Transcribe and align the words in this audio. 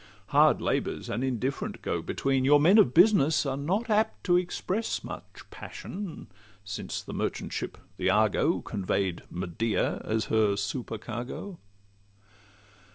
Hard 0.29 0.63
labour's 0.63 1.09
an 1.09 1.21
indifferent 1.21 1.83
go 1.83 2.01
between; 2.01 2.43
Your 2.43 2.59
men 2.59 2.79
of 2.79 2.91
business 2.91 3.45
are 3.45 3.55
not 3.55 3.87
apt 3.87 4.23
to 4.23 4.35
express 4.35 5.03
Much 5.03 5.43
passion, 5.51 6.25
since 6.65 7.03
the 7.03 7.13
merchant 7.13 7.53
ship, 7.53 7.77
the 7.97 8.09
Argo, 8.09 8.61
Convey'd 8.61 9.21
Medea 9.29 10.01
as 10.03 10.25
her 10.33 10.55
supercargo. 10.57 11.59